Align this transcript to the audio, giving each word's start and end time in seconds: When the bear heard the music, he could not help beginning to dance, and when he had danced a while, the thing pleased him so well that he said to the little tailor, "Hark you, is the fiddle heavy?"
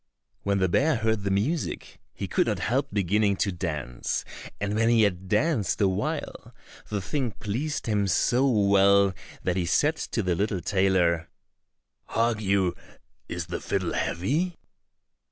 When 0.41 0.57
the 0.57 0.67
bear 0.67 0.95
heard 0.95 1.21
the 1.21 1.29
music, 1.29 1.99
he 2.11 2.27
could 2.27 2.47
not 2.47 2.57
help 2.57 2.87
beginning 2.91 3.35
to 3.35 3.51
dance, 3.51 4.25
and 4.59 4.73
when 4.73 4.89
he 4.89 5.03
had 5.03 5.27
danced 5.27 5.79
a 5.79 5.87
while, 5.87 6.55
the 6.89 7.03
thing 7.03 7.33
pleased 7.33 7.85
him 7.85 8.07
so 8.07 8.49
well 8.49 9.13
that 9.43 9.57
he 9.57 9.67
said 9.67 9.97
to 9.97 10.23
the 10.23 10.33
little 10.33 10.59
tailor, 10.59 11.29
"Hark 12.05 12.41
you, 12.41 12.73
is 13.29 13.45
the 13.45 13.61
fiddle 13.61 13.93
heavy?" 13.93 14.57